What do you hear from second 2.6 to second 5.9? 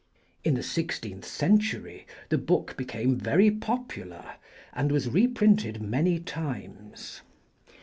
became very popular, and was reprinted